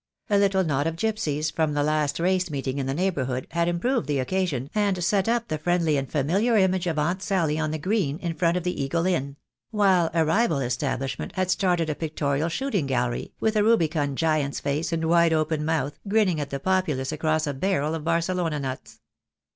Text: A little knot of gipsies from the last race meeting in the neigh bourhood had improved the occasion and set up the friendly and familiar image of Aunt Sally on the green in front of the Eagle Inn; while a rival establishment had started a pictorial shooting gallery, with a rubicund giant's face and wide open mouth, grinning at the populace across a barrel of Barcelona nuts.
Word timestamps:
A 0.31 0.37
little 0.39 0.63
knot 0.63 0.87
of 0.87 0.95
gipsies 0.95 1.51
from 1.51 1.73
the 1.75 1.83
last 1.83 2.19
race 2.19 2.49
meeting 2.49 2.79
in 2.79 2.87
the 2.87 2.93
neigh 2.95 3.11
bourhood 3.11 3.45
had 3.51 3.67
improved 3.67 4.07
the 4.07 4.17
occasion 4.17 4.67
and 4.73 5.03
set 5.03 5.29
up 5.29 5.47
the 5.47 5.59
friendly 5.59 5.95
and 5.95 6.11
familiar 6.11 6.57
image 6.57 6.87
of 6.87 6.97
Aunt 6.97 7.21
Sally 7.21 7.59
on 7.59 7.69
the 7.69 7.77
green 7.77 8.17
in 8.17 8.33
front 8.33 8.57
of 8.57 8.63
the 8.63 8.81
Eagle 8.83 9.05
Inn; 9.05 9.35
while 9.69 10.09
a 10.11 10.25
rival 10.25 10.57
establishment 10.59 11.33
had 11.33 11.51
started 11.51 11.87
a 11.87 11.93
pictorial 11.93 12.49
shooting 12.49 12.87
gallery, 12.87 13.35
with 13.39 13.55
a 13.55 13.63
rubicund 13.63 14.17
giant's 14.17 14.59
face 14.59 14.91
and 14.91 15.05
wide 15.07 15.33
open 15.33 15.63
mouth, 15.63 15.99
grinning 16.07 16.39
at 16.41 16.49
the 16.49 16.59
populace 16.59 17.11
across 17.11 17.45
a 17.45 17.53
barrel 17.53 17.93
of 17.93 18.03
Barcelona 18.03 18.59
nuts. 18.59 19.01